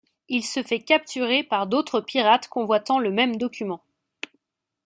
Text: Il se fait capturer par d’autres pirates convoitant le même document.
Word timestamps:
Il 0.29 0.43
se 0.43 0.63
fait 0.63 0.79
capturer 0.81 1.43
par 1.43 1.67
d’autres 1.67 2.01
pirates 2.01 2.47
convoitant 2.47 2.97
le 2.97 3.11
même 3.11 3.35
document. 3.35 3.83